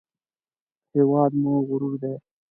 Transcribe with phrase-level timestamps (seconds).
[0.93, 2.13] هېواد مو غرور دی